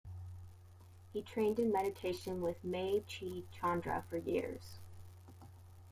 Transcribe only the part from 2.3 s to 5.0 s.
with Mae chi Chandra for years.